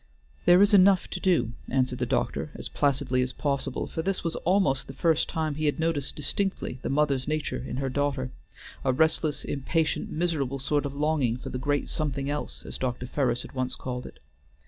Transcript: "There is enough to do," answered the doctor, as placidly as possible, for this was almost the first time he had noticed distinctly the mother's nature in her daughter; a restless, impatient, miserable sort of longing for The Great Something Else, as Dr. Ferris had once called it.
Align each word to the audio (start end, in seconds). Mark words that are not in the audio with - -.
"There 0.45 0.63
is 0.63 0.73
enough 0.73 1.07
to 1.09 1.19
do," 1.19 1.53
answered 1.69 1.99
the 1.99 2.07
doctor, 2.07 2.49
as 2.55 2.69
placidly 2.69 3.21
as 3.21 3.33
possible, 3.33 3.85
for 3.85 4.01
this 4.01 4.23
was 4.23 4.35
almost 4.37 4.87
the 4.87 4.95
first 4.95 5.29
time 5.29 5.53
he 5.53 5.67
had 5.67 5.79
noticed 5.79 6.15
distinctly 6.15 6.79
the 6.81 6.89
mother's 6.89 7.27
nature 7.27 7.59
in 7.63 7.77
her 7.77 7.87
daughter; 7.87 8.31
a 8.83 8.93
restless, 8.93 9.43
impatient, 9.43 10.09
miserable 10.09 10.57
sort 10.57 10.87
of 10.87 10.95
longing 10.95 11.37
for 11.37 11.49
The 11.49 11.59
Great 11.59 11.87
Something 11.87 12.31
Else, 12.31 12.65
as 12.65 12.79
Dr. 12.79 13.05
Ferris 13.05 13.43
had 13.43 13.51
once 13.51 13.75
called 13.75 14.07
it. 14.07 14.17